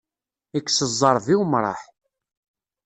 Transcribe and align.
Ikkes 0.57 0.79
ẓẓerb, 0.99 1.25
i 1.33 1.35
umṛaḥ. 1.43 1.81